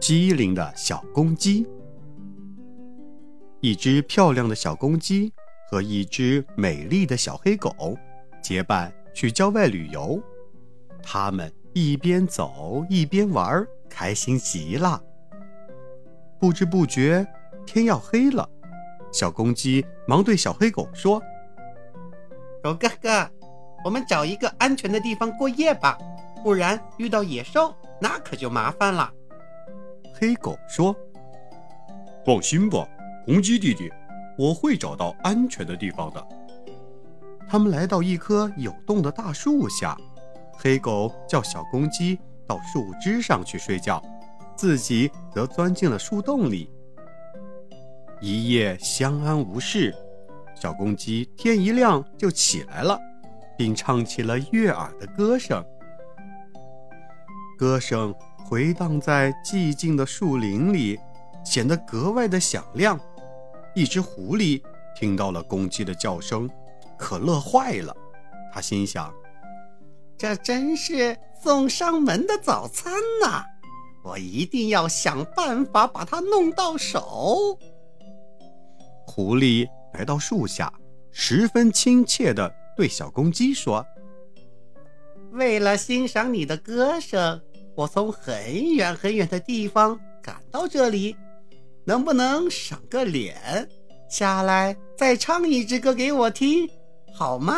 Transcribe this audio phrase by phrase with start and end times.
[0.00, 1.66] 机灵的小公鸡。
[3.60, 5.32] 一只漂亮的小公鸡
[5.68, 7.72] 和一只美丽的小黑狗
[8.40, 10.22] 结伴去郊外旅游，
[11.02, 15.02] 他们一边走一边玩，开心极了。
[16.38, 17.26] 不知不觉，
[17.66, 18.48] 天要黑了，
[19.12, 21.20] 小公鸡忙对小黑狗说
[22.62, 23.28] ：“狗哥哥，
[23.84, 25.98] 我们找一个安全的地方过夜吧，
[26.44, 29.12] 不然遇到野兽那可就麻烦了。”
[30.18, 30.94] 黑狗说
[32.26, 32.88] ：“放心吧。”
[33.24, 33.92] 公鸡弟弟，
[34.38, 36.28] 我会找到安全的地方的。
[37.46, 39.96] 他们来到一棵有洞的大树下，
[40.52, 44.02] 黑狗叫小公鸡到树枝上去睡觉，
[44.56, 46.70] 自己则钻进了树洞里。
[48.20, 49.94] 一夜相安无事，
[50.54, 52.98] 小公鸡天一亮就起来了，
[53.56, 55.62] 并唱起了悦耳的歌声。
[57.58, 58.14] 歌声
[58.48, 60.98] 回荡在寂静的树林里，
[61.44, 62.98] 显得格外的响亮。
[63.74, 64.62] 一只狐狸
[64.96, 66.48] 听到了公鸡的叫声，
[66.96, 67.94] 可乐坏了。
[68.50, 69.12] 他心想
[70.16, 72.90] ：“这真是送上门的早餐
[73.22, 73.44] 呐！
[74.02, 77.58] 我一定要想办法把它弄到手。”
[79.06, 80.72] 狐狸来到树下，
[81.10, 83.84] 十分亲切地对小公鸡说
[85.32, 87.42] ：“为了欣赏你的歌声，
[87.78, 91.14] 我从很远很远的地方赶到这里。”
[91.86, 93.66] 能不能赏个脸，
[94.10, 96.68] 下来再唱一支歌给我听，
[97.14, 97.54] 好吗？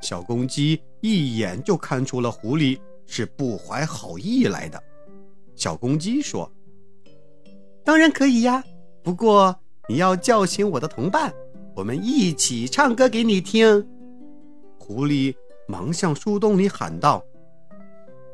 [0.00, 4.82] 小公鸡一眼就看出了狐狸是不怀好意来的。
[5.54, 6.50] 小公鸡说
[7.84, 8.64] ：“当然可以呀，
[9.02, 9.54] 不过
[9.86, 11.30] 你要叫醒我的同伴，
[11.76, 13.86] 我们一起唱歌给你听。”
[14.80, 15.34] 狐狸
[15.68, 17.22] 忙向树洞里喊道：“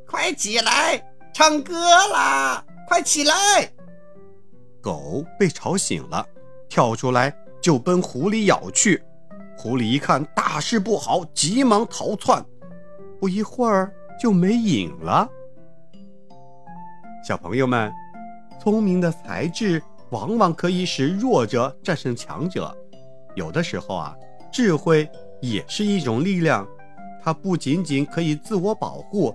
[0.08, 1.04] 快起来，
[1.34, 1.74] 唱歌
[2.12, 2.64] 啦！
[2.88, 3.34] 快起来！”
[4.80, 6.26] 狗被吵醒了，
[6.66, 9.02] 跳出来就奔狐狸咬去。
[9.58, 12.42] 狐狸一看大事不好，急忙逃窜，
[13.20, 15.28] 不一会儿就没影了。
[17.22, 17.92] 小朋友们，
[18.62, 22.74] 聪明的才智往往可以使弱者战胜强者。
[23.34, 24.16] 有的时候啊，
[24.50, 25.06] 智慧
[25.42, 26.66] 也是一种力量，
[27.22, 29.34] 它不仅仅可以自我保护，